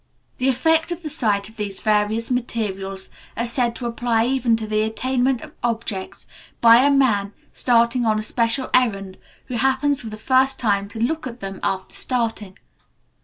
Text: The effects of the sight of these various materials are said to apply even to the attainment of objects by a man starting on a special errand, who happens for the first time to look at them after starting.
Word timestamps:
The 0.39 0.49
effects 0.49 0.91
of 0.91 1.03
the 1.03 1.11
sight 1.11 1.47
of 1.47 1.57
these 1.57 1.79
various 1.79 2.31
materials 2.31 3.09
are 3.37 3.45
said 3.45 3.75
to 3.75 3.85
apply 3.85 4.25
even 4.25 4.55
to 4.55 4.65
the 4.65 4.81
attainment 4.81 5.43
of 5.43 5.53
objects 5.61 6.25
by 6.59 6.77
a 6.77 6.89
man 6.89 7.33
starting 7.53 8.03
on 8.05 8.17
a 8.17 8.23
special 8.23 8.71
errand, 8.73 9.19
who 9.45 9.57
happens 9.57 10.01
for 10.01 10.07
the 10.09 10.17
first 10.17 10.57
time 10.57 10.89
to 10.89 10.99
look 10.99 11.27
at 11.27 11.39
them 11.39 11.59
after 11.61 11.93
starting. 11.93 12.57